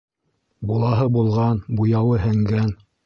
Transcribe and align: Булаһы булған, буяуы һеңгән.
Булаһы 0.71 1.05
булған, 1.17 1.59
буяуы 1.81 2.19
һеңгән. 2.25 2.73